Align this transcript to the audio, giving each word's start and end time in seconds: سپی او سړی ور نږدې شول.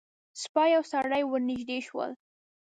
سپی 0.43 0.71
او 0.77 0.83
سړی 0.91 1.23
ور 1.25 1.41
نږدې 1.49 1.79
شول. 1.87 2.11